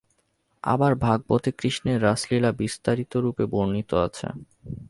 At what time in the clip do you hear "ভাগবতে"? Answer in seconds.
1.01-1.49